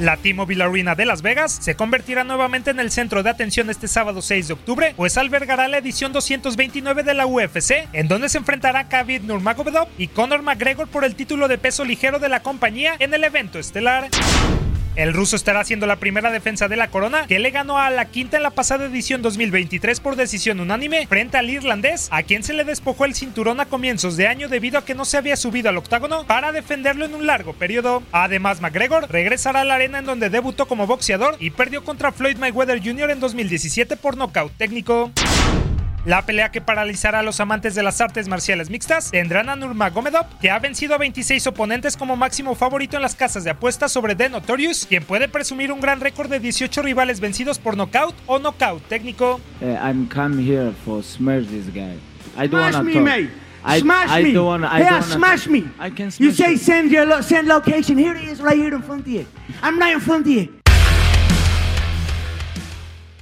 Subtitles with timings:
[0.00, 3.88] La T-Mobile Arena de Las Vegas se convertirá nuevamente en el centro de atención este
[3.88, 8.38] sábado 6 de octubre, pues albergará la edición 229 de la UFC, en donde se
[8.38, 12.94] enfrentará Khabib Nurmagomedov y Conor McGregor por el título de peso ligero de la compañía
[13.00, 14.08] en el evento estelar.
[14.96, 18.06] El ruso estará haciendo la primera defensa de la corona, que le ganó a la
[18.06, 22.52] quinta en la pasada edición 2023 por decisión unánime frente al irlandés, a quien se
[22.52, 25.68] le despojó el cinturón a comienzos de año debido a que no se había subido
[25.68, 28.02] al octágono para defenderlo en un largo periodo.
[28.12, 32.36] Además, McGregor regresará a la arena en donde debutó como boxeador y perdió contra Floyd
[32.36, 33.10] Mayweather Jr.
[33.10, 35.12] en 2017 por nocaut técnico.
[36.04, 40.26] La pelea que paralizará a los amantes de las artes marciales mixtas tendrán a Nurmagomedov,
[40.40, 44.14] que ha vencido a 26 oponentes como máximo favorito en las casas de apuestas sobre
[44.14, 48.38] The Notorious, quien puede presumir un gran récord de 18 rivales vencidos por nocaut o
[48.38, 49.40] nocaut técnico.
[49.60, 51.96] Uh, I'm come here for smash this guy.
[52.38, 53.02] I don't Smash me, talk.
[53.02, 53.30] mate.
[53.64, 54.32] I, smash I me.
[54.32, 54.68] don't wanna.
[54.68, 55.52] I yeah, don't smash talk.
[55.52, 55.64] me.
[55.80, 56.56] I can You smash say you.
[56.58, 57.98] send your lo- send location.
[57.98, 59.26] Here it is, right here in front of you.
[59.62, 60.54] I'm right in front of you.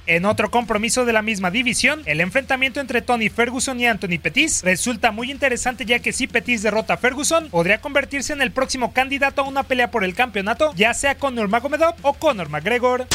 [0.07, 4.63] En otro compromiso de la misma división, el enfrentamiento entre Tony Ferguson y Anthony Pettis
[4.63, 8.93] resulta muy interesante ya que si Pettis derrota a Ferguson, podría convertirse en el próximo
[8.93, 13.05] candidato a una pelea por el campeonato, ya sea con Nurmagomedov o Conor McGregor.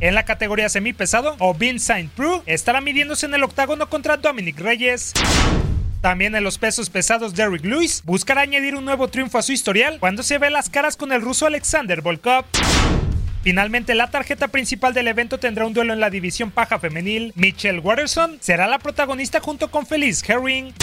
[0.00, 5.14] En la categoría semipesado, Obin Saint Preux estará midiéndose en el octágono contra Dominic Reyes.
[6.02, 9.98] También en los pesos pesados, Derrick Lewis buscará añadir un nuevo triunfo a su historial
[9.98, 12.44] cuando se ve las caras con el ruso Alexander Volkov.
[13.42, 17.32] Finalmente, la tarjeta principal del evento tendrá un duelo en la división paja femenil.
[17.36, 20.74] Michelle Watterson será la protagonista junto con Feliz Herring.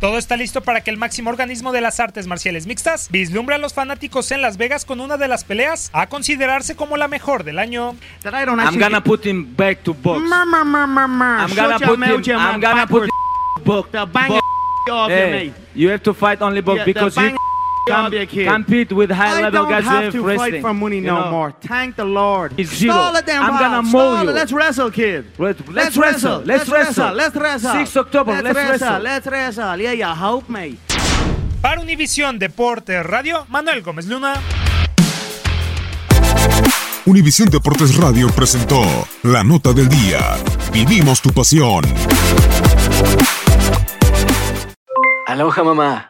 [0.00, 3.58] Todo está listo para que el máximo organismo de las artes marciales mixtas vislumbre a
[3.58, 7.44] los fanáticos en Las Vegas con una de las peleas a considerarse como la mejor
[7.44, 7.94] del año.
[8.24, 10.22] I'm gonna put him back to box.
[10.26, 11.44] Ma, ma, ma, ma, ma.
[11.46, 12.38] I'm gonna put him.
[12.38, 13.10] I'm gonna put backwards.
[13.58, 13.90] him box.
[13.92, 14.42] The bang box.
[14.90, 15.52] off you, Hey, mate.
[15.74, 17.36] you have to fight only box Yeah, because you
[17.88, 18.46] you, kid.
[18.46, 20.52] compete with high I level don't guys have with to wrestling.
[20.52, 21.30] fight for money you no know.
[21.30, 21.52] more.
[21.60, 22.58] Thank the Lord.
[22.58, 22.94] It's zero.
[22.94, 24.30] Stall the damn I'm gonna mow you.
[24.30, 24.34] it.
[24.34, 25.24] Let's wrestle, kid.
[25.38, 26.40] Let's, let's wrestle.
[26.40, 27.12] Let's wrestle.
[27.14, 27.72] Let's wrestle.
[27.72, 28.42] 6 October.
[28.42, 28.98] Let's, wrestle.
[29.00, 29.80] Let's wrestle.
[29.80, 30.78] Yeah, you hope, mate.
[31.60, 34.34] Para Univisión Deportes Radio, Manuel Gómez Luna.
[37.06, 38.82] Univisión Deportes Radio presentó
[39.22, 40.36] La Nota del Día.
[40.72, 41.84] Vivimos tu pasión.
[45.26, 46.09] Aloha mamá.